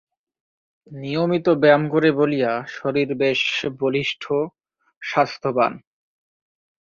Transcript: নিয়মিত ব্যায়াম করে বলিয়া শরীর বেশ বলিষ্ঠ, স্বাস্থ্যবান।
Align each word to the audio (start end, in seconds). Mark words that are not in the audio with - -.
নিয়মিত 0.91 1.47
ব্যায়াম 1.61 1.83
করে 1.89 2.09
বলিয়া 2.11 2.51
শরীর 2.77 3.09
বেশ 3.15 3.41
বলিষ্ঠ, 3.79 4.23
স্বাস্থ্যবান। 5.01 5.73